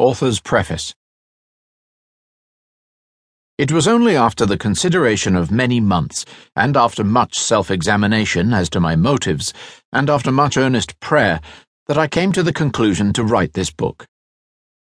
[0.00, 0.94] Author's Preface
[3.58, 6.24] It was only after the consideration of many months,
[6.56, 9.52] and after much self examination as to my motives,
[9.92, 11.42] and after much earnest prayer,
[11.86, 14.06] that I came to the conclusion to write this book.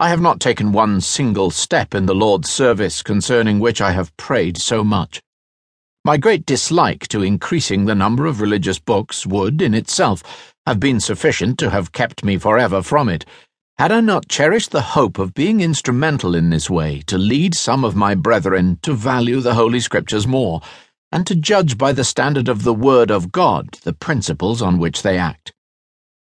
[0.00, 4.16] I have not taken one single step in the Lord's service concerning which I have
[4.16, 5.22] prayed so much.
[6.04, 10.98] My great dislike to increasing the number of religious books would, in itself, have been
[10.98, 13.24] sufficient to have kept me forever from it
[13.76, 17.84] had I not cherished the hope of being instrumental in this way to lead some
[17.84, 20.60] of my brethren to value the Holy Scriptures more,
[21.10, 25.02] and to judge by the standard of the Word of God the principles on which
[25.02, 25.52] they act.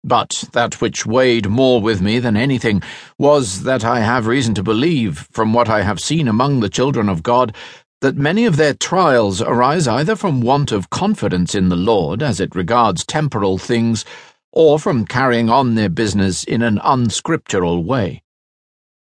[0.04, 2.80] But that which weighed more with me than anything
[3.18, 7.08] was that I have reason to believe, from what I have seen among the children
[7.08, 7.56] of God,
[8.02, 12.40] that many of their trials arise either from want of confidence in the Lord as
[12.40, 14.04] it regards temporal things
[14.52, 18.22] or from carrying on their business in an unscriptural way.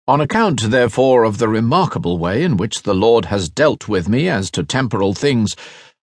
[0.07, 4.29] On account, therefore, of the remarkable way in which the Lord has dealt with me
[4.29, 5.57] as to temporal things,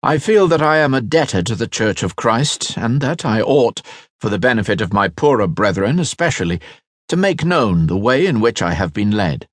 [0.01, 3.41] I feel that I am a debtor to the Church of Christ, and that I
[3.41, 3.81] ought,
[4.21, 6.61] for the benefit of my poorer brethren especially,
[7.09, 9.47] to make known the way in which I have been led.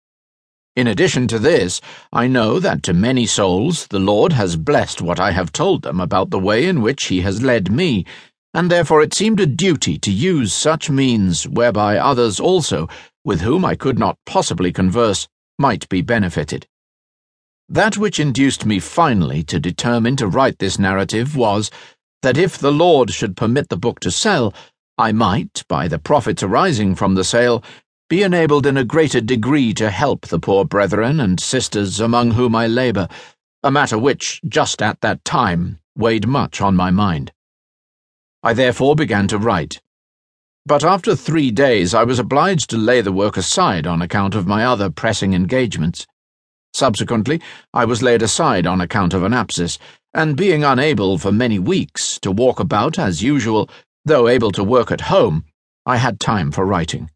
[0.76, 1.80] In addition to this,
[2.12, 6.00] I know that to many souls the Lord has blessed what I have told them
[6.00, 8.04] about the way in which He has led me,
[8.56, 12.88] and therefore it seemed a duty to use such means whereby others also,
[13.22, 16.66] with whom I could not possibly converse, might be benefited.
[17.68, 21.70] That which induced me finally to determine to write this narrative was
[22.22, 24.54] that if the Lord should permit the book to sell,
[24.96, 27.62] I might, by the profits arising from the sale,
[28.08, 32.56] be enabled in a greater degree to help the poor brethren and sisters among whom
[32.56, 33.08] I labour,
[33.62, 37.32] a matter which, just at that time, weighed much on my mind.
[38.46, 39.80] I therefore began to write.
[40.66, 44.46] But after three days I was obliged to lay the work aside on account of
[44.46, 46.06] my other pressing engagements.
[46.72, 47.42] Subsequently,
[47.74, 49.80] I was laid aside on account of an abscess,
[50.14, 53.68] and being unable for many weeks to walk about as usual,
[54.04, 55.44] though able to work at home,
[55.84, 57.10] I had time for writing.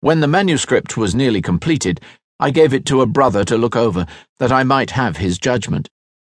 [0.00, 2.02] When the manuscript was nearly completed,
[2.38, 4.04] I gave it to a brother to look over,
[4.40, 5.88] that I might have his judgment.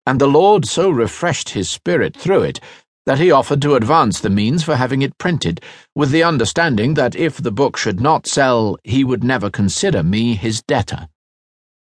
[0.05, 2.61] And the Lord so refreshed his spirit through it
[3.07, 5.61] that he offered to advance the means for having it printed,
[5.95, 10.35] with the understanding that if the book should not sell, he would never consider me
[10.35, 11.07] his debtor.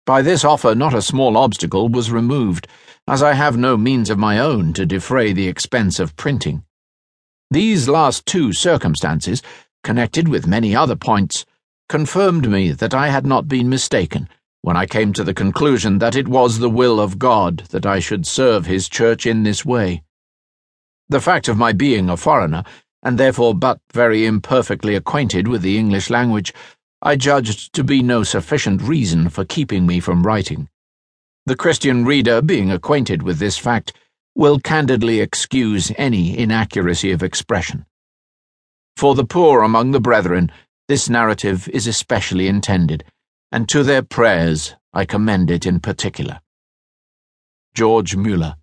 [0.07, 2.69] By this offer, not a small obstacle was removed,
[3.09, 6.63] as I have no means of my own to defray the expense of printing.
[7.51, 9.43] These last two circumstances,
[9.83, 11.45] connected with many other points,
[11.89, 14.29] confirmed me that I had not been mistaken
[14.63, 17.99] when I came to the conclusion that it was the will of God that I
[17.99, 20.05] should serve His Church in this way.
[21.11, 22.63] The fact of my being a foreigner,
[23.03, 26.55] and therefore but very imperfectly acquainted with the English language,
[27.03, 30.69] I judged to be no sufficient reason for keeping me from writing.
[31.47, 33.93] The Christian reader, being acquainted with this fact,
[34.37, 37.87] will candidly excuse any inaccuracy of expression.
[38.97, 40.53] For the poor among the brethren,
[40.87, 43.03] this narrative is especially intended,
[43.51, 46.41] and to their prayers I commend it in particular.
[47.75, 48.60] George Müller